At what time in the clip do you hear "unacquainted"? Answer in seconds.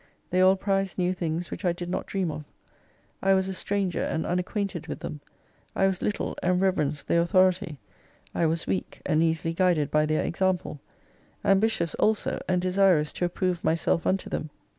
4.25-4.87